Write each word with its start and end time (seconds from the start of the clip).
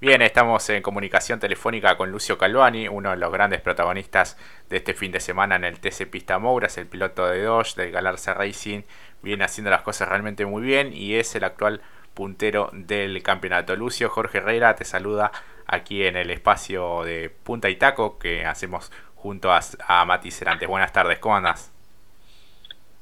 Bien, 0.00 0.22
estamos 0.22 0.66
en 0.70 0.80
comunicación 0.80 1.40
telefónica 1.40 1.98
con 1.98 2.10
Lucio 2.10 2.38
Calvani, 2.38 2.88
uno 2.88 3.10
de 3.10 3.18
los 3.18 3.30
grandes 3.30 3.60
protagonistas 3.60 4.38
de 4.70 4.78
este 4.78 4.94
fin 4.94 5.12
de 5.12 5.20
semana 5.20 5.56
en 5.56 5.64
el 5.64 5.78
TC 5.78 6.10
Pista 6.10 6.38
Mouras, 6.38 6.78
el 6.78 6.86
piloto 6.86 7.26
de 7.28 7.42
Dodge 7.42 7.74
del 7.74 7.92
Galarza 7.92 8.32
Racing, 8.32 8.80
viene 9.20 9.44
haciendo 9.44 9.70
las 9.70 9.82
cosas 9.82 10.08
realmente 10.08 10.46
muy 10.46 10.62
bien 10.62 10.94
y 10.94 11.16
es 11.16 11.34
el 11.34 11.44
actual 11.44 11.82
puntero 12.14 12.70
del 12.72 13.22
campeonato. 13.22 13.76
Lucio 13.76 14.08
Jorge 14.08 14.38
Herrera 14.38 14.74
te 14.74 14.86
saluda 14.86 15.32
aquí 15.66 16.06
en 16.06 16.16
el 16.16 16.30
espacio 16.30 17.04
de 17.04 17.28
Punta 17.28 17.68
y 17.68 17.76
Taco 17.76 18.18
que 18.18 18.46
hacemos 18.46 18.90
junto 19.16 19.52
a, 19.52 20.04
Mati 20.06 20.30
Cerantes. 20.30 20.66
Buenas 20.66 20.94
tardes, 20.94 21.18
¿cómo 21.18 21.36
andas? 21.36 21.70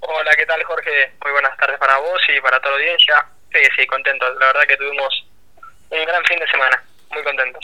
Hola, 0.00 0.32
¿qué 0.36 0.46
tal 0.46 0.64
Jorge? 0.64 1.12
Muy 1.22 1.30
buenas 1.30 1.56
tardes 1.58 1.78
para 1.78 1.96
vos 1.98 2.20
y 2.36 2.40
para 2.40 2.58
toda 2.58 2.72
la 2.72 2.82
audiencia. 2.82 3.24
Sí, 3.52 3.60
sí, 3.76 3.86
contento. 3.86 4.28
La 4.40 4.46
verdad 4.46 4.62
que 4.66 4.76
tuvimos 4.76 5.28
un 5.90 6.04
gran 6.04 6.24
fin 6.24 6.40
de 6.40 6.48
semana. 6.48 6.87
Muy 7.10 7.22
contento. 7.22 7.58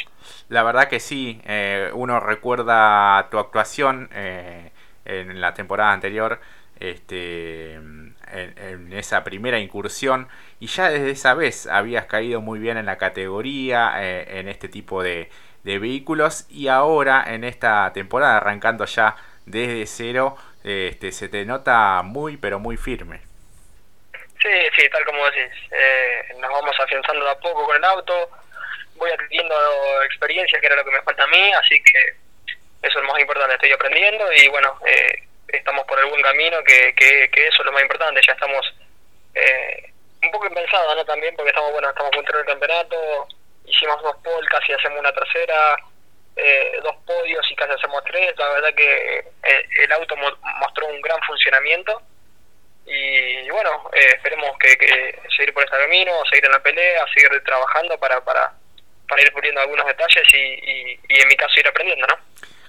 La 0.48 0.62
verdad 0.62 0.88
que 0.88 1.00
sí. 1.00 1.40
Eh, 1.46 1.90
uno 1.92 2.20
recuerda 2.20 3.28
tu 3.30 3.38
actuación 3.38 4.08
eh, 4.12 4.70
en 5.04 5.40
la 5.40 5.54
temporada 5.54 5.92
anterior, 5.92 6.40
este, 6.80 7.74
en, 7.74 8.14
esa 8.92 9.24
primera 9.24 9.58
incursión, 9.58 10.28
y 10.60 10.66
ya 10.66 10.90
desde 10.90 11.10
esa 11.10 11.34
vez 11.34 11.66
habías 11.66 12.06
caído 12.06 12.40
muy 12.40 12.58
bien 12.58 12.76
en 12.76 12.86
la 12.86 12.98
categoría, 12.98 13.92
eh, 13.96 14.40
en 14.40 14.48
este 14.48 14.68
tipo 14.68 15.02
de, 15.02 15.30
de 15.62 15.78
vehículos, 15.78 16.46
y 16.50 16.68
ahora 16.68 17.24
en 17.26 17.44
esta 17.44 17.92
temporada, 17.92 18.38
arrancando 18.38 18.84
ya 18.86 19.16
desde 19.46 19.86
cero, 19.86 20.36
este, 20.62 21.12
se 21.12 21.28
te 21.28 21.44
nota 21.44 22.02
muy, 22.02 22.36
pero 22.36 22.58
muy 22.58 22.76
firme. 22.76 23.20
Sí, 24.44 24.50
sí, 24.76 24.88
tal 24.90 25.04
como 25.06 25.24
decís. 25.26 25.52
Eh, 25.70 26.34
nos 26.38 26.50
vamos 26.50 26.74
afianzando 26.78 27.24
de 27.24 27.30
a 27.30 27.38
poco 27.38 27.64
con 27.64 27.76
el 27.76 27.84
auto. 27.84 28.30
Voy 28.96 29.10
adquiriendo 29.10 29.54
experiencia, 30.04 30.60
que 30.60 30.66
era 30.66 30.76
lo 30.76 30.84
que 30.84 30.92
me 30.92 31.02
falta 31.02 31.24
a 31.24 31.28
mí, 31.28 31.52
así 31.52 31.82
que 31.82 32.16
eso 32.82 32.98
es 32.98 33.04
lo 33.04 33.12
más 33.12 33.20
importante. 33.20 33.54
Estoy 33.54 33.72
aprendiendo 33.72 34.32
y 34.32 34.48
bueno, 34.48 34.78
eh, 34.86 35.22
estamos 35.48 35.84
por 35.86 35.98
el 35.98 36.06
buen 36.06 36.22
camino, 36.22 36.62
que, 36.64 36.94
que, 36.94 37.24
eso 37.24 37.62
es 37.62 37.66
lo 37.66 37.72
más 37.72 37.82
importante. 37.82 38.20
Ya 38.26 38.32
estamos 38.32 38.74
eh, 39.34 39.92
un 40.22 40.30
poco 40.30 40.46
impensados, 40.46 40.96
¿no? 40.96 41.04
También 41.04 41.34
porque 41.36 41.50
estamos, 41.50 41.72
bueno, 41.72 41.90
estamos 41.90 42.12
en 42.12 42.36
el 42.36 42.44
campeonato. 42.44 43.28
Hicimos 43.66 44.02
dos 44.02 44.16
pole, 44.22 44.46
casi 44.48 44.72
hacemos 44.72 45.00
una 45.00 45.12
tercera. 45.12 45.76
dos 46.82 46.96
podios 47.06 47.50
y 47.50 47.56
casi 47.56 47.72
hacemos 47.72 48.04
tres. 48.04 48.34
La 48.36 48.48
verdad 48.50 48.74
que 48.74 49.24
el 49.82 49.92
auto 49.92 50.16
mostró 50.16 50.86
un 50.86 51.00
gran 51.00 51.20
funcionamiento 51.22 52.02
y, 52.86 53.48
bueno, 53.50 53.90
eh, 53.94 54.12
esperemos 54.16 54.56
que, 54.58 55.18
seguir 55.36 55.54
por 55.54 55.64
este 55.64 55.76
camino, 55.76 56.12
seguir 56.28 56.44
en 56.44 56.52
la 56.52 56.62
pelea, 56.62 57.04
seguir 57.14 57.42
trabajando 57.42 57.98
para, 57.98 58.22
para, 58.22 58.52
para 59.08 59.22
ir 59.22 59.32
puliendo 59.32 59.60
algunos 59.60 59.86
detalles 59.86 60.24
y, 60.32 60.36
y, 60.36 61.20
en 61.20 61.28
mi 61.28 61.36
caso 61.36 61.58
ir 61.58 61.68
aprendiendo, 61.68 62.06
¿no? 62.06 62.16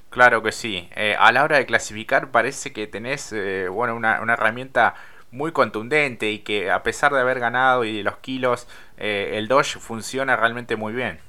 Claro 0.09 0.41
que 0.41 0.51
sí. 0.51 0.89
Eh, 0.95 1.15
a 1.17 1.31
la 1.31 1.43
hora 1.43 1.57
de 1.57 1.65
clasificar 1.65 2.31
parece 2.31 2.71
que 2.71 2.87
tenés 2.87 3.33
eh, 3.33 3.67
bueno, 3.67 3.95
una, 3.95 4.21
una 4.21 4.33
herramienta 4.33 4.95
muy 5.31 5.51
contundente 5.51 6.27
y 6.27 6.39
que 6.39 6.71
a 6.71 6.83
pesar 6.83 7.11
de 7.11 7.19
haber 7.19 7.39
ganado 7.39 7.83
y 7.83 7.97
de 7.97 8.03
los 8.03 8.17
kilos, 8.19 8.67
el 8.97 9.49
Dodge 9.49 9.79
funciona 9.79 10.37
realmente 10.37 10.77
muy 10.77 10.93
bien. 10.93 11.19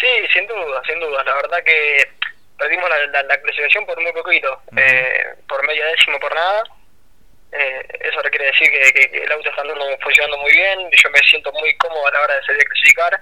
Sí, 0.00 0.08
sin 0.32 0.48
duda, 0.48 0.82
sin 0.84 0.98
duda. 0.98 1.22
La 1.22 1.34
verdad 1.34 1.62
que 1.64 2.08
perdimos 2.58 2.90
la, 2.90 3.22
la, 3.22 3.40
clasificación 3.40 3.86
por 3.86 4.00
muy 4.00 4.12
poquito, 4.12 4.62
por 5.46 5.64
media 5.64 5.86
décimo, 5.86 6.18
por 6.18 6.34
nada 6.34 6.64
eh, 7.52 7.86
eso 8.00 8.20
quiere 8.30 8.46
decir 8.46 8.70
que, 8.70 9.24
el 9.24 9.30
auto 9.30 9.50
está 9.50 9.60
andando, 9.60 9.84
funcionando 10.00 10.38
muy 10.38 10.52
bien, 10.52 10.90
yo 10.90 11.10
me 11.10 11.18
siento 11.18 11.52
muy 11.52 11.74
cómodo 11.76 12.06
a 12.06 12.10
la 12.10 12.20
hora 12.22 12.34
de 12.36 12.44
salir 12.44 12.62
a 12.62 12.64
clasificar, 12.64 13.20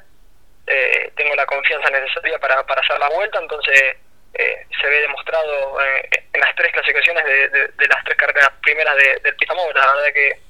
eh, 0.73 1.11
tengo 1.17 1.35
la 1.35 1.47
confianza 1.47 1.91
necesaria 1.91 2.39
para, 2.39 2.65
para 2.65 2.81
hacer 2.81 2.97
la 3.01 3.09
vuelta, 3.09 3.41
entonces 3.41 3.97
eh, 4.35 4.67
se 4.81 4.87
ve 4.87 5.01
demostrado 5.01 5.81
eh, 5.83 6.09
en 6.33 6.41
las 6.41 6.55
tres 6.55 6.73
clasificaciones 6.73 7.25
de, 7.25 7.49
de, 7.49 7.89
las 7.89 8.05
tres 8.05 8.17
carreras 8.17 8.51
primeras 8.63 8.97
del 8.97 9.35
Pistamóvil, 9.35 9.75
la 9.75 9.95
verdad 9.95 10.13
que 10.15 10.41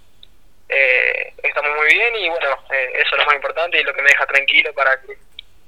estamos 1.42 1.74
muy 1.76 1.88
bien 1.88 2.14
y 2.16 2.28
bueno, 2.28 2.58
eso 2.70 3.16
es 3.16 3.18
lo 3.18 3.24
más 3.24 3.34
importante 3.34 3.80
y 3.80 3.82
lo 3.82 3.94
que 3.94 4.02
me 4.02 4.10
deja 4.10 4.26
tranquilo 4.26 4.72
para 4.74 5.00
que 5.00 5.16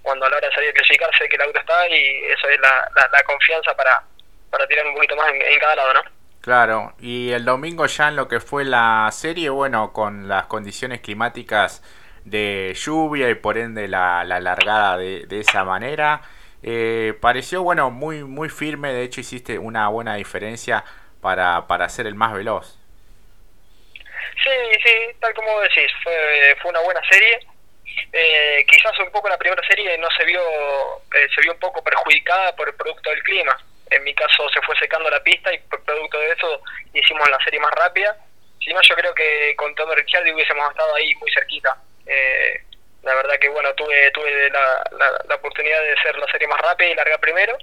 cuando 0.03 0.27
a 0.27 0.28
la 0.28 0.37
hora 0.37 0.49
de 0.49 0.54
salir 0.54 0.71
a 0.71 0.75
clasificar 0.75 1.10
sé 1.19 1.28
que 1.28 1.37
el 1.37 1.43
auto 1.43 1.59
está 1.59 1.88
y 1.88 2.25
eso 2.27 2.48
es 2.48 2.60
la, 2.60 2.88
la, 2.94 3.22
confianza 3.22 3.75
para, 3.75 4.03
para 4.50 4.66
tirar 4.69 4.87
un 4.87 4.94
poquito 4.94 5.16
más 5.16 5.32
en 5.32 5.59
cada 5.59 5.77
lado, 5.77 5.94
¿no? 5.94 6.03
Claro, 6.43 6.93
y 6.98 7.32
el 7.32 7.44
domingo 7.44 7.87
ya 7.87 8.09
en 8.09 8.16
lo 8.16 8.28
que 8.28 8.41
fue 8.41 8.65
la 8.65 9.09
serie, 9.12 9.48
bueno, 9.48 9.93
con 9.93 10.28
las 10.28 10.47
condiciones 10.47 11.00
climáticas 11.00 11.82
de 12.25 12.75
lluvia 12.75 13.31
y 13.31 13.34
por 13.34 13.59
ende 13.59 13.88
la, 13.88 14.25
la 14.25 14.41
largada 14.41 14.97
de, 14.97 15.27
de 15.27 15.41
esa 15.41 15.65
manera, 15.65 16.22
eh, 16.62 17.15
pareció, 17.21 17.62
bueno, 17.62 17.91
muy, 17.91 18.25
muy 18.25 18.49
firme, 18.49 18.93
de 18.93 19.03
hecho 19.03 19.21
hiciste 19.21 19.59
una 19.59 19.88
buena 19.88 20.15
diferencia 20.15 20.84
para, 21.21 21.66
para 21.66 21.88
ser 21.88 22.06
el 22.06 22.15
más 22.15 22.33
veloz. 22.33 22.78
Sí, 24.43 24.50
sí, 24.84 24.93
tal 25.21 25.34
como 25.34 25.60
decís, 25.60 25.91
fue, 26.03 26.56
fue 26.60 26.71
una 26.71 26.81
buena 26.81 27.00
serie. 27.10 27.47
Eh, 28.12 28.65
quizás 28.69 28.99
un 29.00 29.10
poco 29.10 29.28
la 29.28 29.39
primera 29.39 29.62
serie 29.69 29.97
no 29.99 30.09
se 30.16 30.25
vio, 30.25 30.41
eh, 31.15 31.28
se 31.34 31.41
vio 31.43 31.53
un 31.53 31.59
poco 31.59 31.83
perjudicada 31.83 32.54
por 32.56 32.69
el 32.69 32.75
producto 32.75 33.10
del 33.10 33.22
clima 33.22 33.56
en 33.93 34.04
mi 34.04 34.15
caso 34.15 34.49
se 34.49 34.60
fue 34.62 34.77
secando 34.78 35.10
la 35.10 35.22
pista 35.22 35.53
y 35.53 35.59
por 35.59 35.83
producto 35.84 36.19
de 36.19 36.33
eso 36.33 36.60
hicimos 36.94 37.28
la 37.28 37.39
serie 37.44 37.60
más 37.60 37.72
rápida. 37.72 38.16
Si 38.59 38.72
no, 38.72 38.81
yo 38.81 38.94
creo 38.94 39.15
que 39.15 39.54
con 39.56 39.75
Tom 39.75 39.91
Ricciardi 39.91 40.33
hubiésemos 40.33 40.71
estado 40.71 40.94
ahí 40.94 41.15
muy 41.16 41.31
cerquita. 41.33 41.77
Eh, 42.07 42.63
la 43.03 43.15
verdad 43.15 43.39
que 43.39 43.49
bueno, 43.49 43.73
tuve 43.75 44.11
tuve 44.13 44.51
la, 44.51 44.85
la, 45.27 45.35
oportunidad 45.35 45.81
de 45.83 45.97
ser 46.03 46.17
la 46.17 46.27
serie 46.27 46.47
más 46.49 46.61
rápida 46.61 46.89
y 46.89 46.95
largar 46.95 47.21
primero. 47.21 47.57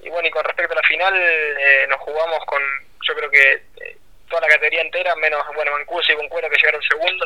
Y 0.00 0.10
bueno, 0.10 0.28
y 0.28 0.30
con 0.30 0.44
respecto 0.44 0.72
a 0.72 0.76
la 0.76 0.88
final, 0.88 1.14
eh, 1.16 1.86
nos 1.88 2.00
jugamos 2.00 2.44
con, 2.46 2.62
yo 3.06 3.14
creo 3.14 3.30
que 3.30 3.52
eh, 3.52 3.96
toda 4.28 4.42
la 4.42 4.48
categoría 4.48 4.82
entera, 4.82 5.14
menos, 5.16 5.42
bueno, 5.54 5.72
Mancuso 5.72 6.12
y 6.12 6.28
Cuero 6.28 6.50
que 6.50 6.56
llegaron 6.56 6.82
segundo, 6.82 7.24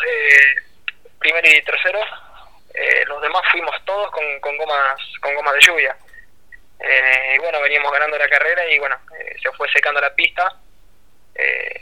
primero 1.19 1.49
y 1.49 1.63
tercero. 1.63 2.01
los 3.07 3.23
demás 3.23 3.43
fuimos 3.51 3.75
todos 3.85 4.11
con, 4.13 4.41
con 4.41 4.57
gomas 4.57 5.01
con 5.21 5.35
gomas 5.35 5.55
de 5.55 5.61
lluvia. 5.61 5.97
Eh, 6.81 7.35
y 7.35 7.39
bueno, 7.39 7.61
veníamos 7.61 7.91
ganando 7.91 8.17
la 8.19 8.29
carrera 8.29 8.65
y 8.71 8.79
bueno, 8.79 8.97
eh, 9.19 9.37
se 9.43 9.51
fue 9.53 9.69
secando 9.71 10.01
la 10.01 10.15
pista. 10.15 10.55
Eh, 11.35 11.81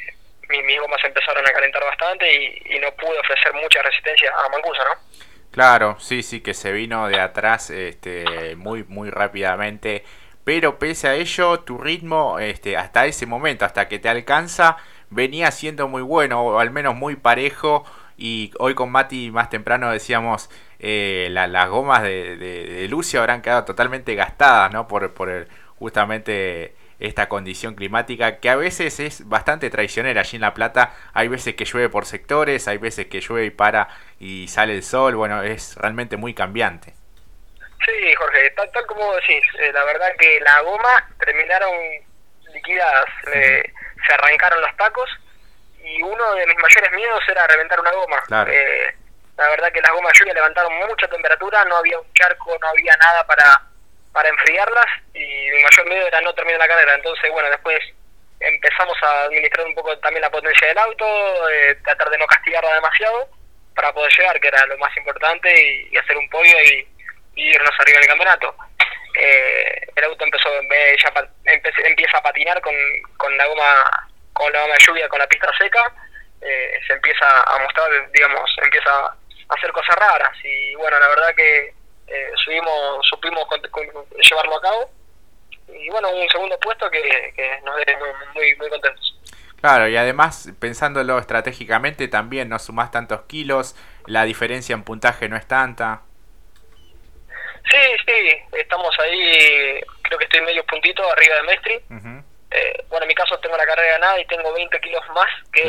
mis, 0.49 0.81
gomas 0.81 1.03
empezaron 1.05 1.47
a 1.47 1.53
calentar 1.53 1.85
bastante 1.85 2.33
y, 2.33 2.79
no 2.79 2.91
pude 2.93 3.19
ofrecer 3.19 3.53
mucha 3.55 3.83
resistencia 3.83 4.31
a 4.33 4.49
Mancuso, 4.51 4.83
¿no? 4.85 5.17
Claro, 5.51 5.97
sí, 5.99 6.23
sí, 6.23 6.43
que 6.43 6.53
se 6.53 6.73
vino 6.73 7.09
de 7.09 7.19
atrás 7.19 7.71
este, 7.71 8.55
muy, 8.57 8.85
muy 8.85 9.11
rápidamente. 9.11 10.05
Pero 10.45 10.79
pese 10.79 11.09
a 11.09 11.15
ello, 11.15 11.61
tu 11.61 11.79
ritmo 11.79 12.39
este, 12.39 12.77
hasta 12.77 13.07
ese 13.07 13.27
momento, 13.27 13.65
hasta 13.65 13.89
que 13.89 13.99
te 13.99 14.09
alcanza, 14.09 14.77
venía 15.11 15.51
siendo 15.51 15.89
muy 15.89 16.03
bueno, 16.03 16.43
o 16.43 16.61
al 16.61 16.71
menos 16.71 16.95
muy 16.95 17.17
parejo. 17.17 17.85
Y 18.19 18.53
hoy 18.59 18.75
con 18.75 18.91
Mati 18.91 19.31
más 19.31 19.51
temprano 19.51 19.91
decíamos, 19.91 20.51
eh, 20.79 21.29
las 21.31 21.69
gomas 21.69 22.03
de, 22.03 22.37
de, 22.37 22.89
Lucio 22.89 23.21
habrán 23.21 23.43
quedado 23.43 23.65
totalmente 23.65 24.15
gastadas, 24.15 24.73
¿no? 24.73 24.87
Por, 24.87 25.15
por 25.15 25.49
justamente 25.79 26.75
esta 26.99 27.29
condición 27.29 27.75
climática 27.75 28.41
que 28.41 28.49
a 28.49 28.57
veces 28.57 29.01
es 29.01 29.29
bastante 29.29 29.71
traicionera 29.71 30.21
allí 30.21 30.37
en 30.37 30.43
La 30.43 30.55
Plata. 30.55 30.95
Hay 31.13 31.29
veces 31.29 31.55
que 31.55 31.65
llueve 31.65 31.89
por 31.89 32.07
sectores, 32.07 32.69
hay 32.69 32.79
veces 32.79 33.07
que 33.07 33.21
llueve 33.21 33.47
y 33.47 33.51
para 33.51 33.89
y 34.19 34.49
sale 34.49 34.75
el 34.75 34.83
sol. 34.83 35.15
Bueno, 35.17 35.43
es 35.43 35.77
realmente 35.77 36.17
muy 36.17 36.35
cambiante. 36.35 36.95
Sí, 37.85 38.15
Jorge, 38.15 38.51
tal, 38.53 38.71
tal 38.73 38.87
como 38.87 39.15
decís, 39.15 39.43
eh, 39.61 39.71
la 39.73 39.85
verdad 39.85 40.09
que 40.19 40.41
la 40.41 40.61
goma 40.63 41.09
terminaron 41.19 41.71
liquidadas, 42.53 43.05
se 43.25 44.15
arrancaron 44.15 44.61
los 44.61 44.77
tacos 44.77 45.11
y 45.87 46.03
uno 46.03 46.35
de 46.35 46.47
mis 46.47 46.57
mayores 46.57 46.93
miedos 46.93 47.23
era 47.29 47.47
reventar 47.47 47.79
una 47.79 47.93
goma. 47.93 48.23
Eh, 48.51 48.95
la 49.37 49.49
verdad 49.49 49.73
que 49.73 49.81
las 49.81 49.93
gomas 49.93 50.13
lluvia 50.19 50.35
levantaron 50.35 50.73
mucha 50.89 51.07
temperatura, 51.09 51.65
no 51.67 51.77
había 51.77 51.99
un 51.99 52.13
charco, 52.15 52.57
no 52.61 52.69
había 52.69 52.93
nada 53.01 53.25
para, 53.27 53.63
para 54.17 54.31
enfriarlas 54.31 54.87
y 55.13 55.21
mi 55.21 55.63
mayor 55.63 55.87
miedo 55.91 56.07
era 56.07 56.23
no 56.23 56.33
terminar 56.33 56.59
la 56.59 56.69
carrera. 56.69 56.95
Entonces, 56.95 57.31
bueno, 57.31 57.51
después 57.51 57.79
empezamos 58.41 58.97
a 59.03 59.25
administrar 59.25 59.67
un 59.67 59.75
poco 59.75 59.97
también 59.99 60.23
la 60.23 60.31
potencia 60.31 60.69
del 60.69 60.79
auto, 60.79 61.51
eh, 61.51 61.75
tratar 61.85 62.09
de 62.09 62.17
no 62.17 62.27
castigarla 62.27 62.77
demasiado 62.77 63.29
para 63.75 63.93
poder 63.93 64.11
llegar, 64.17 64.41
que 64.41 64.49
era 64.49 64.65
lo 64.65 64.79
más 64.79 64.97
importante, 64.97 65.53
y, 65.53 65.95
hacer 65.99 66.17
un 66.17 66.31
podio 66.31 66.57
y, 66.65 66.89
irnos 67.35 67.79
arriba 67.79 67.99
del 67.99 68.09
campeonato. 68.09 68.55
Eh, 69.21 69.87
el 69.97 70.05
auto 70.05 70.25
empezó 70.25 70.49
ya 70.63 71.13
empieza 71.85 72.17
a 72.17 72.23
patinar 72.23 72.61
con, 72.63 72.75
con 73.19 73.37
la 73.37 73.47
goma 73.47 74.09
con 74.33 74.51
la 74.53 74.61
goma 74.63 74.75
de 74.75 74.85
lluvia 74.85 75.09
con 75.09 75.19
la 75.19 75.27
pista 75.27 75.51
seca 75.57 75.91
eh, 76.43 76.79
se 76.87 76.93
empieza 76.93 77.27
a 77.47 77.59
mostrar 77.61 77.89
digamos 78.13 78.51
empieza 78.63 79.17
hacer 79.49 79.73
cosas 79.73 79.97
raras. 79.97 80.33
Y 80.43 80.75
bueno, 80.77 80.99
la 80.99 81.09
verdad 81.09 81.35
que 81.35 81.75
eh, 82.09 82.31
llevarlo 83.63 84.57
a 84.57 84.61
cabo. 84.61 84.91
Y 85.69 85.89
bueno, 85.91 86.11
un 86.11 86.29
segundo 86.29 86.59
puesto 86.61 86.89
que, 86.91 87.61
nos 87.65 87.77
deja 87.77 87.99
muy, 88.35 88.55
muy, 88.57 88.69
contentos. 88.69 89.19
Claro, 89.61 89.89
y 89.89 89.97
además, 89.97 90.51
pensándolo 90.61 91.19
estratégicamente, 91.19 92.09
también 92.09 92.49
no 92.49 92.59
sumás 92.59 92.91
tantos 92.91 93.23
kilos, 93.23 93.75
la 94.07 94.25
diferencia 94.25 94.75
en 94.75 94.85
puntaje 94.85 95.29
no 95.29 95.37
es 95.37 95.47
tanta. 95.47 96.03
sí, 97.71 98.37
estamos 98.53 98.95
ahí, 99.01 99.81
creo 100.03 100.19
que 100.19 100.25
estoy 100.25 100.41
medio 100.43 100.65
puntito 100.67 101.03
arriba 101.11 101.37
de 101.37 101.43
Mestre. 101.43 101.83
eh, 102.51 102.85
bueno, 102.89 103.05
en 103.05 103.09
mi 103.09 103.15
caso 103.15 103.39
tengo 103.41 103.57
la 103.57 103.67
carrera 103.67 103.99
ganada 103.99 104.21
y 104.21 104.27
tengo 104.27 104.53
20 104.53 104.81
kilos 104.81 105.03
más 105.15 105.31
que 105.53 105.69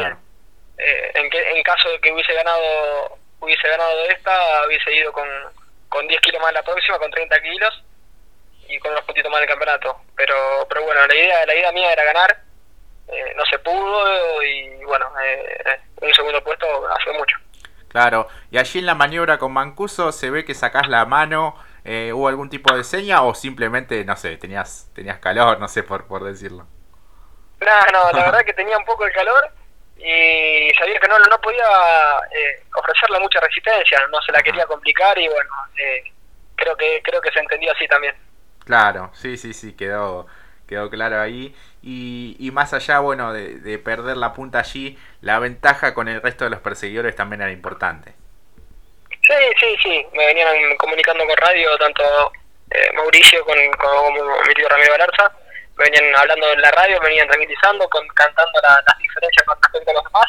eh, 0.78 1.12
en, 1.16 1.30
que, 1.31 1.39
en 1.39 1.63
caso 1.63 1.89
de 1.89 2.00
que 2.00 2.12
hubiese 2.12 2.34
ganado 2.34 3.18
hubiese 3.39 3.68
ganado 3.68 4.06
esta, 4.10 4.68
hubiese 4.68 4.95
ido 4.95 5.12
con, 5.12 5.28
con 5.89 6.07
10 6.07 6.22
kilos 6.22 6.42
más 6.42 6.54
la 6.54 6.63
próxima, 6.63 7.00
con 7.00 7.12
30 7.12 7.42
kilos 7.42 7.84
y 8.69 8.80
con 8.80 8.92
unos 8.92 9.04
puntitos 9.04 9.31
más 9.31 9.39
del 9.39 9.50
campeonato. 9.50 10.01
Pero, 10.16 10.36
pero 10.68 10.84
bueno, 10.84 11.06
la 11.07 11.16
idea, 11.16 11.45
la 11.45 11.56
idea 11.56 11.72
mía 11.72 11.92
era 11.92 12.04
ganar, 12.04 12.44
eh, 13.07 13.34
no 13.36 13.45
se 13.45 13.60
pudo 13.60 14.44
y 14.44 14.84
bueno, 14.86 15.07
eh, 15.24 15.80
un 16.01 16.13
segundo 16.13 16.44
puesto 16.44 16.66
hace 16.89 17.12
mucho. 17.13 17.38
Claro, 17.89 18.28
y 18.51 18.57
allí 18.57 18.80
en 18.80 18.86
la 18.86 18.95
maniobra 18.95 19.38
con 19.38 19.54
Mancuso 19.54 20.12
se 20.12 20.30
ve 20.30 20.44
que 20.44 20.54
sacás 20.54 20.88
la 20.88 21.06
mano, 21.06 21.56
eh, 21.86 22.12
¿hubo 22.13 22.28
algún 22.28 22.50
tipo 22.50 22.75
de 22.75 22.84
seña 22.84 23.24
o 23.24 23.34
simplemente, 23.34 24.04
no 24.04 24.16
sé, 24.18 24.38
tenías 24.38 24.92
tenías 24.94 25.19
calor, 25.19 25.60
no 25.60 25.68
sé 25.68 25.84
por, 25.84 26.06
por 26.06 26.24
decirlo? 26.24 26.68
No, 27.62 27.92
no, 27.94 28.12
la 28.12 28.25
verdad 28.31 28.45
que 28.45 28.54
tenía 28.54 28.78
un 28.78 28.86
poco 28.86 29.06
de 29.06 29.12
calor 29.13 29.56
y 29.99 30.71
sabía 30.77 30.99
que 30.99 31.07
no, 31.07 31.17
no 31.19 31.41
podía 31.41 31.65
eh, 32.31 32.63
ofrecerle 32.75 33.19
mucha 33.19 33.39
resistencia, 33.39 33.99
no 34.11 34.21
se 34.21 34.31
la 34.31 34.41
quería 34.41 34.65
complicar 34.65 35.17
y 35.17 35.27
bueno, 35.27 35.49
eh, 35.77 36.03
creo 36.55 36.75
que 36.75 37.01
creo 37.03 37.21
que 37.21 37.31
se 37.31 37.39
entendió 37.39 37.71
así 37.71 37.88
también. 37.88 38.15
Claro, 38.65 39.11
sí, 39.13 39.38
sí, 39.38 39.53
sí, 39.53 39.75
quedó 39.75 40.27
quedó 40.67 40.89
claro 40.89 41.19
ahí. 41.19 41.55
Y, 41.81 42.35
y 42.39 42.51
más 42.51 42.73
allá, 42.73 42.99
bueno, 42.99 43.33
de, 43.33 43.55
de, 43.59 43.79
perder 43.79 44.17
la 44.17 44.33
punta 44.33 44.59
allí, 44.59 44.97
la 45.21 45.39
ventaja 45.39 45.94
con 45.94 46.07
el 46.09 46.21
resto 46.21 46.43
de 46.43 46.50
los 46.50 46.59
perseguidores 46.59 47.15
también 47.15 47.41
era 47.41 47.51
importante. 47.51 48.13
Sí, 49.09 49.33
sí, 49.59 49.77
sí, 49.81 50.05
me 50.13 50.25
venían 50.25 50.75
comunicando 50.77 51.25
con 51.25 51.38
radio, 51.38 51.77
tanto 51.77 52.03
eh, 52.71 52.91
Mauricio 52.93 53.43
con, 53.45 53.55
como 53.77 54.11
mi 54.11 54.53
tío 54.53 54.67
Ramiro 54.69 54.91
Galarza, 54.91 55.31
venían 55.77 56.15
hablando 56.15 56.51
en 56.51 56.62
la 56.62 56.71
radio, 56.71 57.00
venían 57.01 57.27
tranquilizando, 57.27 57.88
con, 57.89 58.06
cantando 58.09 58.59
la, 58.62 58.81
las 58.88 58.97
diferencias 58.97 59.45
con 59.45 59.57
respecto 59.62 59.91
a 59.91 59.94
los 59.94 60.03
demás. 60.03 60.25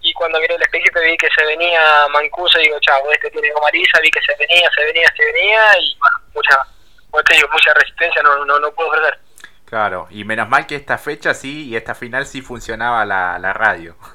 Y 0.00 0.12
cuando 0.14 0.40
miré 0.40 0.54
el 0.54 0.62
espejito 0.62 1.00
vi 1.00 1.16
que 1.16 1.28
se 1.36 1.44
venía 1.44 1.80
Mancuso, 2.12 2.58
digo, 2.60 2.78
chao, 2.80 3.10
este 3.10 3.30
tiene 3.30 3.50
como 3.50 3.66
Marisa, 3.66 4.00
vi 4.00 4.10
que 4.10 4.20
se 4.20 4.36
venía, 4.38 4.70
se 4.74 4.84
venía, 4.84 5.12
se 5.16 5.24
venía, 5.24 5.60
y 5.80 5.98
bueno, 5.98 6.18
mucha, 6.34 7.34
digo, 7.34 7.48
mucha 7.52 7.74
resistencia 7.74 8.22
no, 8.22 8.44
no, 8.44 8.58
no 8.60 8.70
puedo 8.72 8.90
ofrecer. 8.90 9.18
Claro, 9.64 10.06
y 10.10 10.22
menos 10.24 10.48
mal 10.48 10.66
que 10.66 10.76
esta 10.76 10.96
fecha 10.96 11.34
sí 11.34 11.68
y 11.68 11.76
esta 11.76 11.96
final 11.96 12.24
sí 12.26 12.40
funcionaba 12.40 13.04
la, 13.04 13.36
la 13.40 13.52
radio. 13.52 13.96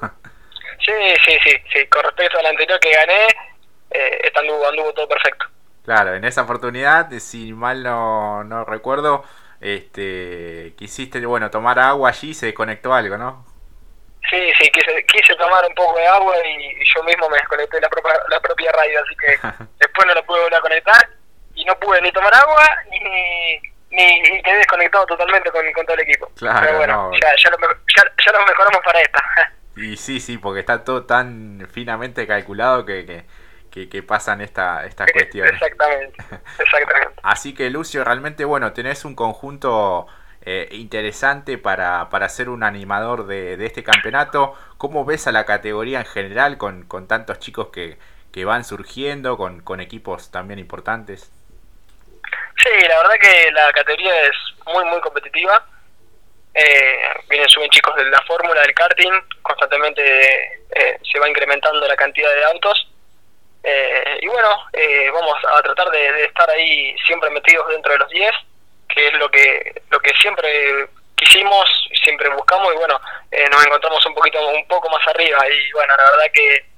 sí, 0.80 0.92
sí, 1.26 1.38
sí, 1.44 1.50
sí, 1.72 1.86
con 1.88 2.02
respecto 2.04 2.38
a 2.38 2.42
la 2.42 2.48
anterior 2.48 2.80
que 2.80 2.90
gané, 2.90 3.26
eh, 3.90 4.20
esta 4.24 4.40
anduvo, 4.40 4.66
anduvo 4.66 4.94
todo 4.94 5.06
perfecto. 5.06 5.44
Claro, 5.84 6.14
en 6.14 6.24
esa 6.24 6.42
oportunidad, 6.42 7.10
si 7.18 7.52
mal 7.52 7.82
no, 7.82 8.44
no 8.44 8.64
recuerdo, 8.64 9.24
este, 9.62 10.74
quisiste, 10.76 11.24
bueno, 11.24 11.50
tomar 11.50 11.78
agua 11.78 12.10
allí 12.10 12.30
y 12.30 12.34
se 12.34 12.46
desconectó 12.46 12.92
algo, 12.92 13.16
¿no? 13.16 13.46
Sí, 14.28 14.52
sí, 14.60 14.70
quise, 14.70 15.04
quise 15.06 15.34
tomar 15.36 15.64
un 15.66 15.74
poco 15.74 15.98
de 15.98 16.06
agua 16.06 16.34
y 16.46 16.74
yo 16.94 17.02
mismo 17.04 17.28
me 17.28 17.38
desconecté 17.38 17.80
la 17.80 17.88
propia, 17.88 18.12
la 18.28 18.40
propia 18.40 18.72
radio, 18.72 19.00
así 19.00 19.16
que 19.16 19.64
después 19.78 20.06
no 20.06 20.14
lo 20.14 20.24
pude 20.24 20.40
volver 20.40 20.58
a 20.58 20.60
conectar 20.60 21.08
y 21.54 21.64
no 21.64 21.78
pude 21.78 22.00
ni 22.02 22.12
tomar 22.12 22.34
agua 22.34 22.68
ni 22.90 23.72
ni, 23.92 24.20
ni 24.20 24.42
quedé 24.42 24.56
desconectado 24.56 25.06
totalmente 25.06 25.50
con, 25.50 25.70
con, 25.72 25.84
todo 25.84 25.94
el 25.96 26.02
equipo. 26.02 26.30
Claro, 26.36 26.60
Pero 26.62 26.78
bueno, 26.78 27.10
no. 27.10 27.12
ya, 27.12 27.28
ya, 27.36 27.50
lo, 27.50 27.58
ya, 27.60 28.02
ya, 28.24 28.32
lo, 28.32 28.46
mejoramos 28.46 28.80
para 28.84 29.00
esta. 29.00 29.22
Y 29.74 29.96
sí, 29.96 30.20
sí, 30.20 30.36
porque 30.36 30.60
está 30.60 30.84
todo 30.84 31.06
tan 31.06 31.66
finamente 31.72 32.26
calculado 32.26 32.84
que, 32.84 33.06
que, 33.06 33.24
que, 33.72 33.88
que 33.88 34.02
pasan 34.02 34.40
esta, 34.42 34.84
estas 34.84 35.10
cuestiones. 35.10 35.54
Exactamente, 35.54 36.22
exactamente. 36.58 37.14
Así 37.22 37.54
que 37.54 37.70
Lucio, 37.70 38.04
realmente, 38.04 38.44
bueno, 38.44 38.72
tenés 38.72 39.04
un 39.04 39.16
conjunto 39.16 40.06
eh, 40.44 40.68
interesante 40.72 41.56
para, 41.56 42.10
para 42.10 42.28
ser 42.28 42.48
un 42.48 42.62
animador 42.62 43.26
de, 43.26 43.56
de, 43.56 43.66
este 43.66 43.82
campeonato. 43.82 44.54
¿Cómo 44.76 45.04
ves 45.04 45.26
a 45.26 45.32
la 45.32 45.46
categoría 45.46 46.00
en 46.00 46.06
general 46.06 46.58
con, 46.58 46.84
con 46.84 47.08
tantos 47.08 47.38
chicos 47.38 47.68
que, 47.68 47.96
que 48.30 48.44
van 48.44 48.64
surgiendo, 48.64 49.36
con, 49.36 49.62
con 49.62 49.80
equipos 49.80 50.30
también 50.30 50.58
importantes? 50.58 51.32
Sí, 52.62 52.86
la 52.86 52.96
verdad 52.98 53.14
que 53.20 53.50
la 53.52 53.72
categoría 53.72 54.22
es 54.24 54.36
muy, 54.66 54.84
muy 54.84 55.00
competitiva. 55.00 55.64
Eh, 56.54 56.98
vienen, 57.30 57.48
suben 57.48 57.70
chicos 57.70 57.96
de 57.96 58.04
la 58.04 58.20
fórmula 58.22 58.60
del 58.60 58.74
karting, 58.74 59.12
constantemente 59.40 60.02
eh, 60.74 60.98
se 61.10 61.18
va 61.18 61.28
incrementando 61.28 61.86
la 61.88 61.96
cantidad 61.96 62.34
de 62.34 62.44
autos. 62.44 62.91
Eh, 63.64 64.18
y 64.22 64.26
bueno, 64.26 64.48
eh, 64.72 65.10
vamos 65.12 65.36
a 65.44 65.62
tratar 65.62 65.90
de, 65.90 66.24
estar 66.24 66.48
ahí 66.50 66.96
siempre 67.06 67.30
metidos 67.30 67.68
dentro 67.68 67.92
de 67.92 67.98
los 67.98 68.08
10, 68.08 68.30
que 68.88 69.06
es 69.06 69.14
lo 69.14 69.30
que, 69.30 69.82
lo 69.90 70.00
que 70.00 70.12
siempre 70.20 70.88
quisimos, 71.16 71.88
siempre 72.02 72.28
buscamos 72.30 72.74
y 72.74 72.76
bueno, 72.76 73.00
eh, 73.30 73.48
nos 73.50 73.64
encontramos 73.64 74.04
un 74.06 74.14
poquito, 74.14 74.46
un 74.48 74.66
poco 74.66 74.88
más 74.90 75.06
arriba 75.08 75.38
y 75.48 75.72
bueno, 75.72 75.94
la 75.96 76.10
verdad 76.10 76.32
que 76.32 76.72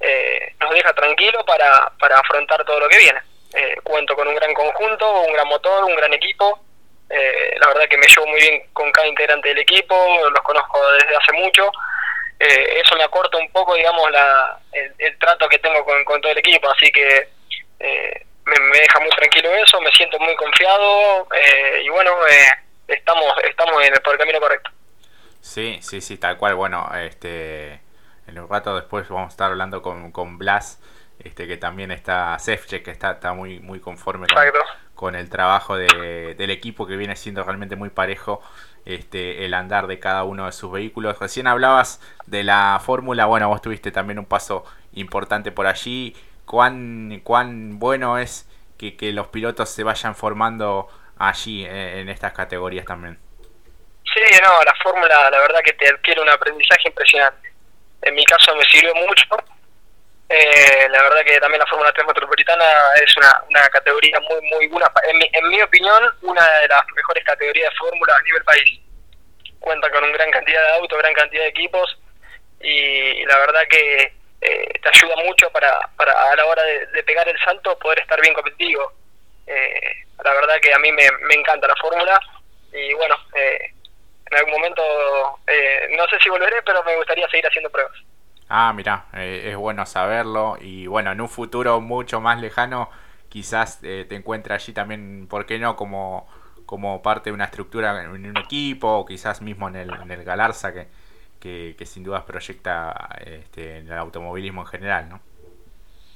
eh, 0.00 0.54
nos 0.60 0.70
deja 0.70 0.92
tranquilo 0.92 1.44
para, 1.44 1.90
para 1.98 2.18
afrontar 2.18 2.64
todo 2.64 2.80
lo 2.80 2.88
que 2.88 2.98
viene. 2.98 3.20
Eh, 3.54 3.76
cuento 3.82 4.14
con 4.14 4.28
un 4.28 4.34
gran 4.34 4.52
conjunto, 4.52 5.20
un 5.22 5.32
gran 5.32 5.48
motor, 5.48 5.84
un 5.84 5.96
gran 5.96 6.12
equipo. 6.12 6.60
Eh, 7.08 7.56
la 7.58 7.68
verdad 7.68 7.88
que 7.88 7.96
me 7.96 8.06
llevo 8.06 8.26
muy 8.26 8.40
bien 8.40 8.62
con 8.72 8.90
cada 8.92 9.06
integrante 9.06 9.48
del 9.48 9.58
equipo, 9.58 9.94
los 10.30 10.42
conozco 10.42 10.78
desde 10.92 11.16
hace 11.16 11.32
mucho. 11.32 11.70
Eh, 12.38 12.80
eso 12.84 12.96
me 12.96 13.04
acorta 13.04 13.38
un 13.38 13.50
poco, 13.50 13.74
digamos, 13.74 14.10
la, 14.10 14.58
el, 14.72 14.92
el 14.98 15.18
trato 15.18 15.48
que 15.48 15.58
tengo 15.58 15.84
con, 15.84 16.04
con, 16.04 16.20
todo 16.20 16.32
el 16.32 16.38
equipo, 16.38 16.70
así 16.70 16.90
que 16.92 17.28
eh, 17.80 18.26
me, 18.44 18.60
me, 18.60 18.78
deja 18.78 19.00
muy 19.00 19.10
tranquilo 19.10 19.48
eso, 19.54 19.80
me 19.80 19.90
siento 19.92 20.18
muy 20.18 20.36
confiado 20.36 21.26
eh, 21.34 21.82
y 21.84 21.88
bueno, 21.88 22.12
estamos 22.88 23.32
estamos 23.44 23.82
en 23.84 23.94
el, 23.94 24.00
por 24.00 24.12
el 24.14 24.18
camino 24.18 24.40
correcto. 24.40 24.70
Sí, 25.40 25.78
sí, 25.80 26.00
sí, 26.00 26.18
tal 26.18 26.36
cual. 26.36 26.54
Bueno, 26.56 26.90
este 26.94 27.80
en 28.26 28.38
un 28.38 28.48
rato 28.48 28.74
después 28.74 29.08
vamos 29.08 29.28
a 29.28 29.30
estar 29.30 29.50
hablando 29.50 29.80
con, 29.80 30.12
con 30.12 30.36
Blas 30.36 30.80
este 31.18 31.46
que 31.46 31.56
también 31.56 31.90
está 31.90 32.38
Sefche, 32.38 32.82
que 32.82 32.90
está, 32.90 33.12
está 33.12 33.32
muy, 33.32 33.60
muy 33.60 33.80
conforme 33.80 34.26
con, 34.26 34.36
con 34.96 35.14
el 35.14 35.30
trabajo 35.30 35.76
de, 35.76 36.34
del 36.36 36.50
equipo 36.50 36.86
que 36.86 36.96
viene 36.96 37.14
siendo 37.14 37.44
realmente 37.44 37.76
muy 37.76 37.90
parejo 37.90 38.42
este, 38.84 39.44
el 39.44 39.54
andar 39.54 39.86
de 39.86 40.00
cada 40.00 40.24
uno 40.24 40.46
de 40.46 40.52
sus 40.52 40.72
vehículos. 40.72 41.18
Recién 41.20 41.46
hablabas 41.46 42.00
de 42.26 42.42
la 42.42 42.80
fórmula, 42.84 43.26
bueno, 43.26 43.48
vos 43.48 43.62
tuviste 43.62 43.92
también 43.92 44.18
un 44.18 44.24
paso 44.24 44.64
importante 44.94 45.52
por 45.52 45.68
allí. 45.68 46.16
¿Cuán, 46.46 47.20
cuán 47.22 47.78
bueno 47.78 48.18
es 48.18 48.48
que, 48.78 48.96
que 48.96 49.12
los 49.12 49.28
pilotos 49.28 49.68
se 49.68 49.84
vayan 49.84 50.16
formando 50.16 50.88
allí 51.18 51.64
en, 51.64 51.74
en 51.74 52.08
estas 52.08 52.32
categorías 52.32 52.86
también? 52.86 53.18
Sí, 54.02 54.22
no, 54.42 54.62
la 54.64 54.74
fórmula 54.82 55.30
la 55.30 55.40
verdad 55.40 55.60
que 55.62 55.74
te 55.74 55.88
adquiere 55.88 56.22
un 56.22 56.28
aprendizaje 56.28 56.88
impresionante. 56.88 57.52
En 58.02 58.14
mi 58.14 58.24
caso 58.24 58.54
me 58.56 58.64
sirvió 58.64 58.94
mucho 58.94 59.24
eh, 60.28 60.88
la 60.90 61.02
verdad 61.02 61.24
que 61.24 61.38
también 61.38 61.60
la 61.60 61.66
Fórmula 61.66 61.92
3 61.92 62.06
Metropolitana 62.06 62.64
es 63.04 63.16
una, 63.16 63.42
una 63.48 63.68
categoría 63.68 64.18
muy, 64.20 64.40
muy 64.50 64.66
buena, 64.68 64.90
en 65.08 65.18
mi, 65.18 65.30
en 65.32 65.48
mi 65.48 65.62
opinión, 65.62 66.02
una 66.22 66.48
de 66.60 66.68
las 66.68 66.82
mejores 66.94 67.24
categorías 67.24 67.70
de 67.70 67.76
Fórmula 67.76 68.16
a 68.16 68.22
nivel 68.22 68.44
país. 68.44 68.80
Cuenta 69.60 69.90
con 69.90 70.04
una 70.04 70.12
gran 70.12 70.30
cantidad 70.30 70.62
de 70.62 70.74
autos, 70.74 70.98
gran 70.98 71.14
cantidad 71.14 71.42
de 71.42 71.48
equipos 71.48 71.98
y 72.60 73.24
la 73.24 73.38
verdad 73.38 73.62
que 73.68 74.12
eh, 74.40 74.80
te 74.82 74.88
ayuda 74.88 75.16
mucho 75.24 75.50
para, 75.50 75.78
para 75.96 76.12
a 76.30 76.36
la 76.36 76.46
hora 76.46 76.62
de, 76.62 76.86
de, 76.86 77.02
pegar 77.02 77.28
el 77.28 77.38
salto 77.40 77.78
poder 77.78 78.00
estar 78.00 78.20
bien 78.20 78.34
competitivo. 78.34 78.92
Eh, 79.46 80.04
la 80.24 80.34
verdad 80.34 80.56
que 80.60 80.72
a 80.72 80.78
mí 80.78 80.90
me, 80.92 81.08
me 81.28 81.34
encanta 81.34 81.68
la 81.68 81.76
Fórmula 81.76 82.20
y 82.72 82.94
bueno, 82.94 83.16
eh, 83.34 83.70
en 84.30 84.36
algún 84.36 84.52
momento, 84.52 84.82
eh, 85.46 85.88
no 85.96 86.06
sé 86.08 86.18
si 86.20 86.28
volveré, 86.28 86.60
pero 86.62 86.82
me 86.84 86.96
gustaría 86.96 87.28
seguir 87.28 87.46
haciendo 87.46 87.70
pruebas. 87.70 87.96
Ah, 88.48 88.72
mira, 88.74 89.06
eh, 89.14 89.50
es 89.50 89.56
bueno 89.56 89.86
saberlo 89.86 90.56
y 90.60 90.86
bueno, 90.86 91.12
en 91.12 91.20
un 91.20 91.28
futuro 91.28 91.80
mucho 91.80 92.20
más 92.20 92.40
lejano 92.40 92.90
quizás 93.28 93.80
eh, 93.82 94.06
te 94.08 94.14
encuentres 94.14 94.62
allí 94.62 94.72
también, 94.72 95.26
¿por 95.28 95.46
qué 95.46 95.58
no? 95.58 95.76
Como, 95.76 96.28
como 96.64 97.02
parte 97.02 97.30
de 97.30 97.34
una 97.34 97.44
estructura 97.44 98.02
en 98.02 98.08
un 98.08 98.36
equipo 98.36 98.88
o 98.88 99.06
quizás 99.06 99.42
mismo 99.42 99.68
en 99.68 99.76
el, 99.76 99.90
en 99.92 100.10
el 100.10 100.24
Galarza 100.24 100.72
que, 100.72 100.86
que, 101.40 101.86
sin 101.86 102.02
dudas 102.02 102.24
proyecta 102.24 103.08
este, 103.24 103.78
en 103.78 103.86
el 103.86 103.98
automovilismo 103.98 104.62
en 104.62 104.66
general, 104.66 105.08
¿no? 105.08 105.20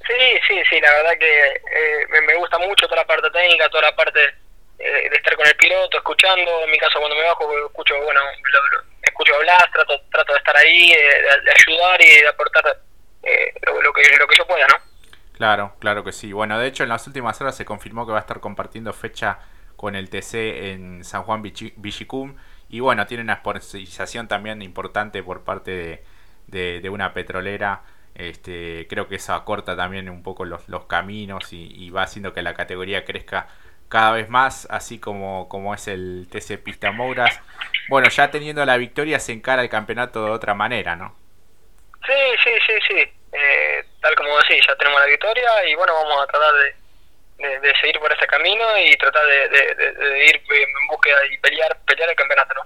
Sí, 0.05 0.39
sí, 0.47 0.61
sí, 0.69 0.81
la 0.81 0.91
verdad 0.93 1.17
que 1.19 1.47
eh, 1.47 2.07
me, 2.09 2.21
me, 2.21 2.35
gusta 2.35 2.57
mucho 2.57 2.87
toda 2.87 3.01
la 3.01 3.07
parte 3.07 3.29
técnica, 3.29 3.69
toda 3.69 3.83
la 3.83 3.95
parte 3.95 4.19
eh, 4.79 5.09
de 5.09 5.15
estar 5.15 5.35
con 5.35 5.45
el 5.45 5.55
piloto, 5.55 5.97
escuchando, 5.97 6.63
en 6.63 6.71
mi 6.71 6.77
caso 6.79 6.99
cuando 6.99 7.15
me 7.15 7.23
bajo 7.23 7.67
escucho, 7.67 7.93
bueno, 8.03 8.19
lo, 8.19 8.67
lo, 8.77 8.90
escucho 9.21 9.35
hablar, 9.35 9.69
trato, 9.71 9.93
trato 10.11 10.33
de 10.33 10.39
estar 10.39 10.57
ahí, 10.57 10.89
de, 10.89 11.51
ayudar 11.51 12.01
y 12.01 12.21
de 12.21 12.27
aportar 12.27 12.63
eh, 13.23 13.53
lo, 13.83 13.93
que, 13.93 14.01
lo 14.17 14.27
que 14.27 14.35
yo 14.37 14.47
pueda, 14.47 14.67
¿no? 14.67 14.75
Claro, 15.33 15.75
claro 15.79 16.03
que 16.03 16.11
sí. 16.11 16.33
Bueno, 16.33 16.59
de 16.59 16.67
hecho 16.67 16.83
en 16.83 16.89
las 16.89 17.05
últimas 17.07 17.39
horas 17.41 17.55
se 17.55 17.65
confirmó 17.65 18.05
que 18.05 18.11
va 18.11 18.19
a 18.19 18.21
estar 18.21 18.39
compartiendo 18.39 18.93
fecha 18.93 19.39
con 19.75 19.95
el 19.95 20.09
TC 20.09 20.33
en 20.71 21.03
San 21.03 21.23
Juan 21.23 21.41
Vichicum 21.41 22.35
y 22.69 22.79
bueno, 22.79 23.05
tiene 23.07 23.23
una 23.23 23.37
sponsorización 23.37 24.27
también 24.27 24.61
importante 24.61 25.23
por 25.23 25.43
parte 25.43 26.03
de, 26.47 26.89
una 26.89 27.13
petrolera. 27.13 27.83
Este, 28.13 28.87
creo 28.89 29.07
que 29.07 29.15
eso 29.15 29.33
acorta 29.33 29.75
también 29.75 30.09
un 30.09 30.21
poco 30.21 30.45
los, 30.45 30.61
caminos 30.87 31.53
y, 31.53 31.71
y, 31.73 31.89
va 31.89 32.03
haciendo 32.03 32.33
que 32.33 32.41
la 32.41 32.53
categoría 32.53 33.05
crezca 33.05 33.47
cada 33.91 34.11
vez 34.11 34.29
más, 34.29 34.67
así 34.69 34.99
como, 34.99 35.49
como 35.49 35.73
es 35.73 35.87
el 35.87 36.27
TC 36.29 36.63
Pista 36.63 36.91
Mouras. 36.91 37.39
Bueno, 37.91 38.07
ya 38.07 38.31
teniendo 38.31 38.65
la 38.65 38.77
victoria 38.77 39.19
se 39.19 39.33
encara 39.33 39.61
el 39.61 39.67
campeonato 39.67 40.23
de 40.23 40.31
otra 40.31 40.53
manera, 40.53 40.95
¿no? 40.95 41.13
Sí, 42.05 42.13
sí, 42.41 42.51
sí, 42.65 42.73
sí. 42.87 43.13
Eh, 43.33 43.83
tal 43.99 44.15
como 44.15 44.29
decís, 44.37 44.65
ya 44.65 44.77
tenemos 44.77 44.97
la 45.01 45.07
victoria 45.07 45.49
y 45.67 45.75
bueno, 45.75 45.93
vamos 45.95 46.23
a 46.23 46.27
tratar 46.27 46.53
de, 46.53 47.59
de, 47.59 47.73
seguir 47.81 47.99
por 47.99 48.09
ese 48.13 48.25
camino 48.27 48.63
y 48.77 48.95
tratar 48.95 49.25
de, 49.25 49.49
de, 49.49 50.25
ir 50.25 50.35
en 50.37 50.87
búsqueda 50.87 51.17
y 51.33 51.37
pelear, 51.39 51.77
pelear 51.85 52.09
el 52.09 52.15
campeonato, 52.15 52.53
¿no? 52.53 52.61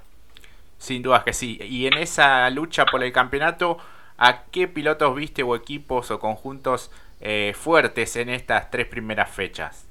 Sin 0.77 1.01
dudas 1.01 1.23
que 1.23 1.33
sí. 1.33 1.57
Y 1.59 1.87
en 1.87 1.97
esa 1.97 2.47
lucha 2.51 2.85
por 2.85 3.03
el 3.03 3.11
campeonato, 3.11 3.79
¿a 4.19 4.43
qué 4.51 4.67
pilotos 4.67 5.15
viste 5.15 5.41
o 5.41 5.55
equipos 5.55 6.11
o 6.11 6.19
conjuntos 6.19 6.91
eh, 7.19 7.55
fuertes 7.59 8.15
en 8.15 8.29
estas 8.29 8.69
tres 8.69 8.85
primeras 8.85 9.31
fechas? 9.31 9.87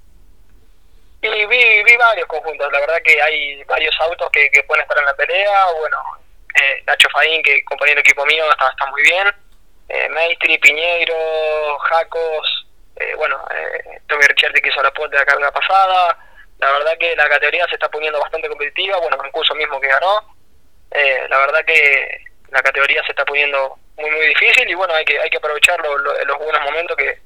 Y 1.25 1.47
vi, 1.47 1.83
vi 1.85 1.97
varios 1.97 2.26
conjuntos, 2.26 2.71
la 2.71 2.81
verdad 2.81 3.00
que 3.02 3.21
hay 3.23 3.64
varios 3.64 3.99
autos 3.99 4.28
que, 4.31 4.62
pueden 4.66 4.83
estar 4.83 4.99
en 4.99 5.07
la 5.07 5.14
pelea, 5.14 5.66
bueno, 5.78 5.97
eh, 6.54 6.83
Nacho 6.87 7.09
Faín, 7.09 7.43
que 7.43 7.64
compañero 7.64 8.00
equipo 8.00 8.26
mío, 8.26 8.45
está, 8.50 8.69
está 8.69 8.85
muy 8.90 9.02
bien, 9.04 9.35
eh, 9.88 10.09
Maestri, 10.11 10.59
Piñeiro, 10.59 11.78
Jacos, 11.78 12.66
eh, 12.97 13.14
bueno, 13.16 13.43
eh, 13.50 14.00
Tommy 14.07 14.23
Ricciardi 14.26 14.61
que 14.61 14.69
hizo 14.69 14.83
la 14.83 14.93
puerta 14.93 15.16
de 15.16 15.25
la 15.25 15.33
carga 15.33 15.50
pasada, 15.50 16.19
la 16.59 16.73
verdad 16.73 16.99
que 17.00 17.16
la 17.16 17.26
categoría 17.26 17.66
se 17.69 17.76
está 17.76 17.88
poniendo 17.88 18.21
bastante 18.21 18.47
competitiva, 18.47 18.99
bueno, 18.99 19.16
curso 19.33 19.54
mismo 19.54 19.81
que 19.81 19.88
ganó, 19.88 20.37
eh, 20.90 21.26
la 21.31 21.38
verdad 21.38 21.64
que 21.64 22.23
la 22.50 22.61
categoría 22.62 23.02
se 23.07 23.12
está 23.12 23.25
poniendo 23.25 23.78
muy 23.97 24.11
muy 24.11 24.26
difícil 24.26 24.69
y 24.69 24.75
bueno, 24.75 24.93
hay 24.93 25.07
que 25.07 25.19
hay 25.19 25.31
que 25.31 25.38
aprovechar 25.38 25.81
los 25.81 26.38
buenos 26.38 26.61
momentos 26.64 26.95
que, 26.99 27.19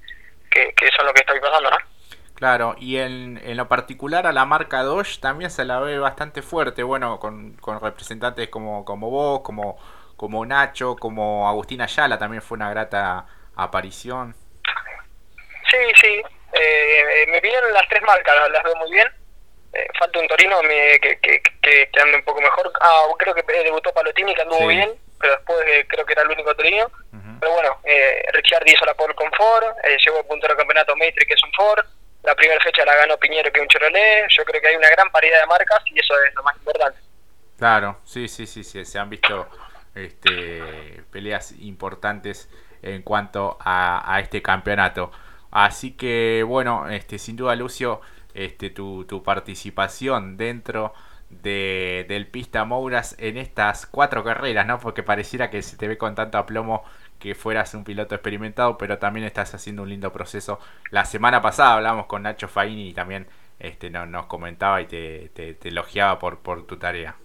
que, 0.53 0.73
que 0.75 0.89
son 0.97 1.05
lo 1.05 1.13
que 1.13 1.23
está 1.23 1.35
pasando, 1.41 1.69
¿no? 1.69 1.98
Claro, 2.39 2.77
y 2.79 2.99
en, 2.99 3.41
en, 3.45 3.57
lo 3.57 3.67
particular 3.67 4.25
a 4.29 4.33
la 4.33 4.45
marca 4.45 4.85
Dodge 4.85 5.19
también 5.19 5.51
se 5.51 5.65
la 5.65 5.81
ve 5.81 5.99
bastante 5.99 6.41
fuerte, 6.41 6.85
bueno, 6.85 7.19
con, 7.19 7.55
con 7.55 7.81
representantes 7.81 8.49
como, 8.49 8.85
como 8.85 9.11
vos, 9.11 9.41
como, 9.41 9.77
como 10.17 10.47
Nacho, 10.47 10.95
como 10.95 11.49
Agustín 11.49 11.81
Ayala, 11.81 12.17
también 12.17 12.41
fue 12.41 12.55
una 12.55 12.71
grata 12.71 13.27
aparición. 13.57 14.37
Sí, 15.69 15.79
sí, 16.01 16.23
eh, 16.53 17.27
me 17.29 17.41
pidieron 17.41 17.73
las 17.73 17.89
tres 17.89 18.03
marcas, 18.03 18.37
las 18.53 18.63
veo 18.63 18.77
muy 18.77 18.93
bien. 18.93 19.09
Eh, 19.73 19.89
falta 19.99 20.21
un 20.21 20.29
Torino 20.29 20.63
me, 20.63 21.01
que, 21.01 21.19
que, 21.19 21.43
que, 21.61 22.01
ande 22.01 22.19
un 22.19 22.25
poco 22.25 22.41
mejor. 22.41 22.71
Ah, 22.81 23.03
creo 23.19 23.35
que 23.35 23.43
debutó 23.65 23.93
Palotini, 23.93 24.33
que 24.33 24.43
anduvo 24.43 24.69
bien, 24.69 24.93
pero 25.19 25.33
después 25.35 25.59
eh, 25.67 25.85
creo 25.89 26.07
que 26.07 26.13
era 26.13 26.23
el 26.23 26.31
único 26.31 26.55
Torino. 26.55 26.89
Pero 27.41 27.53
bueno, 27.53 27.81
eh, 27.85 28.23
Ricciardi 28.33 28.73
hizo 28.73 28.85
la 28.85 28.95
pole 28.95 29.15
con 29.15 29.31
Ford, 29.33 29.65
eh, 29.83 29.97
llegó 30.05 30.23
puntero 30.25 30.55
del 30.55 30.59
campeonato 30.59 30.95
Maitri, 30.97 31.27
que 31.27 31.35
es 31.35 31.43
un 31.43 31.53
Ford 31.53 31.85
la 32.23 32.35
primera 32.35 32.61
fecha 32.63 32.85
la 32.85 32.95
ganó 32.97 33.17
Piñero 33.19 33.53
que 33.53 33.61
un 33.61 33.69
Chevrolet. 33.69 34.27
Yo 34.29 34.45
creo 34.45 34.61
que 34.61 34.69
hay 34.69 34.77
una 34.77 34.91
gran 34.91 35.11
paridad 35.11 35.41
de 35.41 35.47
marcas 35.47 35.83
y 35.87 35.99
eso 35.99 36.15
es 36.27 36.35
lo 36.35 36.43
más 36.43 36.57
importante. 36.57 36.99
Claro, 37.59 37.99
sí, 38.05 38.29
sí, 38.29 38.47
sí, 38.47 38.63
sí. 38.65 38.85
se 38.85 38.99
han 38.99 39.11
visto 39.11 39.49
este, 39.95 41.03
peleas 41.11 41.53
importantes 41.59 42.49
en 42.83 43.03
cuanto 43.03 43.57
a, 43.61 44.15
a 44.15 44.21
este 44.21 44.43
campeonato. 44.43 45.11
Así 45.51 45.97
que 45.97 46.45
bueno, 46.47 46.89
este, 46.89 47.19
sin 47.19 47.37
duda 47.37 47.57
Lucio, 47.57 48.01
este, 48.35 48.71
tu, 48.71 49.05
tu 49.07 49.23
participación 49.23 50.37
dentro 50.37 50.93
de, 51.31 52.07
del 52.09 52.27
Pista 52.27 52.65
Mouras 52.65 53.17
en 53.19 53.37
estas 53.37 53.87
cuatro 53.87 54.25
carreras, 54.25 54.67
¿no? 54.67 54.79
Porque 54.79 55.03
pareciera 55.03 55.51
que 55.51 55.63
se 55.63 55.77
te 55.77 55.89
ve 55.89 55.99
con 55.99 56.15
tanto 56.15 56.39
aplomo 56.39 56.85
que 57.19 57.35
fueras 57.35 57.75
un 57.75 57.85
piloto 57.85 58.15
experimentado, 58.15 58.79
pero 58.79 58.99
también 58.99 59.27
estás 59.27 59.55
haciendo 59.55 59.83
un 59.83 59.89
lindo 59.89 60.13
proceso. 60.13 60.61
La 60.91 61.05
semana 61.05 61.43
pasada 61.43 61.75
hablamos 61.75 62.07
con 62.07 62.23
Nacho 62.23 62.49
Faini 62.49 62.91
y 62.91 62.95
también 62.95 63.29
este, 63.59 63.91
nos 63.91 64.27
comentaba 64.27 64.81
y 64.81 64.87
te, 64.87 65.31
te, 65.31 65.69
elogiaba 65.69 66.19
por, 66.19 66.43
por 66.43 66.67
tu 66.67 66.79
tarea. 66.79 67.17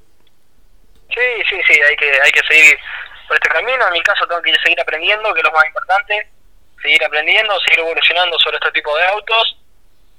Sí, 1.10 1.44
sí, 1.48 1.62
sí, 1.68 1.80
hay 1.82 1.96
que, 1.96 2.12
hay 2.22 2.32
que 2.32 2.42
seguir 2.48 2.78
por 3.28 3.38
este 3.38 3.50
camino. 3.50 3.86
En 3.88 3.94
mi 3.94 4.02
caso 4.02 4.26
tengo 4.28 4.42
que 4.42 4.54
seguir 4.64 4.80
aprendiendo, 4.82 5.34
que 5.34 5.40
es 5.40 5.46
lo 5.46 5.52
más 5.52 5.66
importante, 5.66 6.28
seguir 6.82 7.04
aprendiendo, 7.06 7.54
seguir 7.62 7.80
evolucionando 7.80 8.38
sobre 8.40 8.58
este 8.58 8.72
tipo 8.72 8.96
de 8.98 9.06
autos 9.06 9.60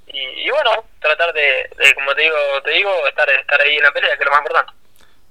y, 0.07 0.49
bueno, 0.49 0.85
tratar 0.99 1.33
de, 1.33 1.69
de, 1.77 1.93
como 1.93 2.13
te 2.15 2.21
digo, 2.21 2.37
te 2.63 2.71
digo, 2.71 3.07
estar, 3.07 3.29
estar 3.29 3.59
ahí 3.59 3.75
en 3.75 3.83
la 3.83 3.91
pelea, 3.91 4.15
que 4.15 4.23
es 4.23 4.25
lo 4.25 4.31
más 4.31 4.39
importante. 4.39 4.84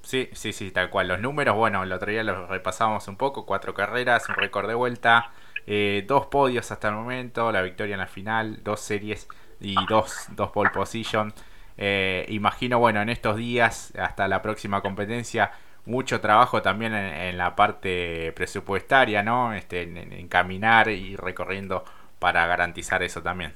Sí, 0.05 0.29
sí, 0.33 0.53
sí, 0.53 0.69
tal 0.69 0.91
cual. 0.91 1.07
Los 1.07 1.19
números, 1.19 1.55
bueno, 1.55 1.81
el 1.81 1.91
otro 1.91 2.11
día 2.11 2.23
los 2.23 2.47
repasamos 2.47 3.07
un 3.07 3.17
poco. 3.17 3.45
Cuatro 3.47 3.73
carreras, 3.73 4.29
un 4.29 4.35
récord 4.35 4.67
de 4.67 4.75
vuelta, 4.75 5.31
eh, 5.65 6.03
dos 6.07 6.27
podios 6.27 6.71
hasta 6.71 6.89
el 6.89 6.93
momento, 6.93 7.51
la 7.51 7.63
victoria 7.63 7.93
en 7.93 7.99
la 7.99 8.07
final, 8.07 8.63
dos 8.63 8.81
series 8.81 9.27
y 9.59 9.75
dos, 9.89 10.27
dos 10.29 10.51
pole 10.51 10.69
position. 10.69 11.33
Eh, 11.77 12.23
imagino, 12.29 12.77
bueno, 12.77 13.01
en 13.01 13.09
estos 13.09 13.35
días, 13.35 13.93
hasta 13.97 14.27
la 14.27 14.43
próxima 14.43 14.81
competencia, 14.81 15.51
mucho 15.85 16.21
trabajo 16.21 16.61
también 16.61 16.93
en, 16.93 17.35
la 17.35 17.55
parte 17.55 18.31
presupuestaria, 18.33 19.23
¿no? 19.23 19.53
Este, 19.53 19.81
en, 19.81 20.27
caminar 20.27 20.87
y 20.87 21.15
recorriendo 21.15 21.83
para 22.19 22.45
garantizar 22.45 23.01
eso 23.01 23.23
también. 23.23 23.55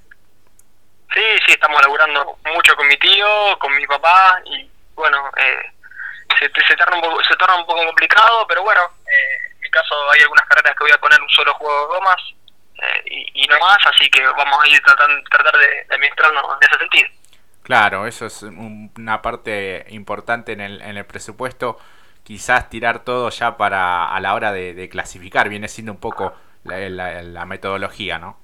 Sí, 1.13 1.21
sí, 1.45 1.51
estamos 1.51 1.79
laburando 1.81 2.37
mucho 2.55 2.75
con 2.75 2.87
mi 2.87 2.97
tío, 2.97 3.27
con 3.59 3.75
mi 3.75 3.85
papá 3.85 4.41
y 4.45 4.67
bueno, 4.95 5.17
eh, 5.37 5.71
se, 6.39 6.49
se, 6.67 6.75
torna 6.75 6.95
un 6.95 7.01
poco, 7.01 7.23
se 7.23 7.35
torna 7.35 7.55
un 7.55 7.65
poco 7.65 7.85
complicado, 7.85 8.45
pero 8.47 8.63
bueno, 8.63 8.81
eh, 9.05 9.51
en 9.51 9.59
mi 9.59 9.69
caso 9.69 9.95
hay 10.11 10.21
algunas 10.21 10.47
carreras 10.47 10.75
que 10.75 10.83
voy 10.83 10.91
a 10.91 10.99
poner 10.99 11.21
un 11.21 11.29
solo 11.29 11.53
juego 11.55 11.81
de 11.81 11.87
gomas 11.87 12.21
eh, 12.81 13.03
y, 13.05 13.43
y, 13.43 13.47
no 13.47 13.59
más, 13.59 13.77
así 13.85 14.09
que 14.09 14.25
vamos 14.25 14.63
a 14.63 14.67
ir 14.67 14.81
tratando 14.81 15.21
tratar 15.29 15.57
de, 15.57 15.67
de 15.67 15.95
administrarnos 15.95 16.45
en 16.61 16.69
ese 16.69 16.79
sentido. 16.79 17.09
Claro, 17.69 18.07
eso 18.07 18.25
es 18.25 18.41
una 18.41 19.21
parte 19.21 19.85
importante 19.89 20.53
en 20.53 20.61
el, 20.61 20.81
en 20.81 20.97
el 20.97 21.05
presupuesto. 21.05 21.77
Quizás 22.23 22.67
tirar 22.67 23.03
todo 23.03 23.29
ya 23.29 23.57
para 23.57 24.11
a 24.11 24.19
la 24.19 24.33
hora 24.33 24.51
de, 24.51 24.73
de 24.73 24.89
clasificar, 24.89 25.49
viene 25.49 25.67
siendo 25.67 25.91
un 25.91 25.99
poco 25.99 26.33
la, 26.63 26.79
la, 26.89 27.21
la, 27.21 27.45
metodología, 27.45 28.17
¿no? 28.17 28.39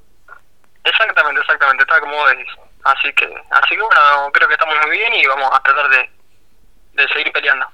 Exactamente, 0.84 1.42
exactamente, 1.42 1.84
está 1.84 2.00
como 2.02 2.16
vos 2.16 2.30
decís. 2.30 2.54
Así 2.84 3.12
que, 3.14 3.26
así 3.50 3.76
que 3.76 3.82
bueno, 3.82 4.30
creo 4.32 4.48
que 4.48 4.54
estamos 4.54 4.76
muy 4.86 4.96
bien 4.96 5.14
y 5.16 5.26
vamos 5.26 5.50
a 5.52 5.60
tratar 5.64 5.90
de, 5.90 6.10
de 6.94 7.08
seguir 7.08 7.32
peleando. 7.32 7.68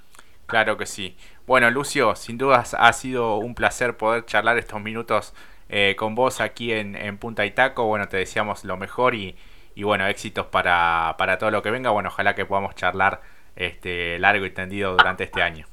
Claro 0.51 0.75
que 0.75 0.85
sí. 0.85 1.17
Bueno, 1.47 1.69
Lucio, 1.71 2.13
sin 2.17 2.37
dudas 2.37 2.75
ha 2.77 2.91
sido 2.91 3.37
un 3.37 3.55
placer 3.55 3.95
poder 3.95 4.25
charlar 4.25 4.57
estos 4.57 4.81
minutos 4.81 5.33
eh, 5.69 5.95
con 5.97 6.13
vos 6.13 6.41
aquí 6.41 6.73
en, 6.73 6.97
en, 6.97 7.17
Punta 7.17 7.45
Itaco. 7.45 7.85
Bueno, 7.85 8.09
te 8.09 8.17
deseamos 8.17 8.65
lo 8.65 8.75
mejor 8.75 9.15
y, 9.15 9.37
y 9.75 9.83
bueno, 9.83 10.05
éxitos 10.07 10.47
para, 10.47 11.15
para, 11.17 11.37
todo 11.37 11.51
lo 11.51 11.61
que 11.61 11.71
venga. 11.71 11.91
Bueno, 11.91 12.09
ojalá 12.09 12.35
que 12.35 12.45
podamos 12.45 12.75
charlar 12.75 13.21
este 13.55 14.19
largo 14.19 14.45
y 14.45 14.49
tendido 14.51 14.91
durante 14.91 15.23
este 15.23 15.41
año. 15.41 15.65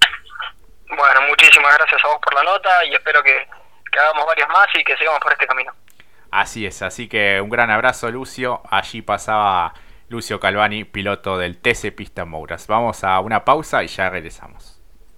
Bueno, 0.97 1.23
muchísimas 1.29 1.77
gracias 1.77 2.05
a 2.05 2.09
vos 2.09 2.19
por 2.23 2.35
la 2.35 2.45
nota 2.45 2.85
y 2.85 2.95
espero 2.95 3.21
que, 3.25 3.49
que 3.91 3.99
hagamos 3.99 4.27
varias 4.27 4.49
más 4.51 4.69
y 4.79 4.85
que 4.85 4.97
sigamos 4.97 5.19
por 5.19 5.33
este 5.33 5.49
camino. 5.49 5.73
Así 6.31 6.67
es, 6.67 6.83
así 6.83 7.09
que 7.09 7.41
un 7.41 7.51
gran 7.51 7.73
abrazo 7.73 8.13
Lucio. 8.13 8.63
Allí 8.71 9.03
pasaba 9.03 9.75
Lucio 10.09 10.41
Calvani, 10.41 10.85
piloto 10.85 11.37
del 11.37 11.59
TC 11.59 11.95
Pista 11.95 12.25
Mouras. 12.25 12.67
Vamos 12.67 13.05
a 13.05 13.21
una 13.21 13.45
pausa 13.45 13.85
y 13.85 13.89
ya 13.89 14.09
regresamos. 14.09 14.78